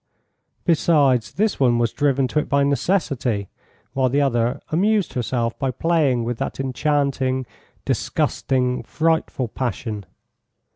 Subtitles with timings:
[0.65, 3.49] Besides, this one was driven to it by necessity,
[3.93, 7.45] while the other amused herself by playing with that enchanting,
[7.85, 10.05] disgusting, frightful passion.